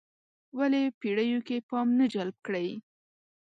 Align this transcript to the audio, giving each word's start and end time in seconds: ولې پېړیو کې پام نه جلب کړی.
ولې 0.57 0.83
پېړیو 0.99 1.39
کې 1.47 1.57
پام 1.69 1.87
نه 1.99 2.05
جلب 2.13 2.37
کړی. 2.45 2.67